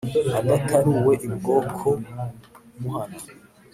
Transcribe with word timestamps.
Adataruwe 0.39 1.13
I 1.25 1.27
bwoko 1.35 1.87
muhana. 2.79 3.19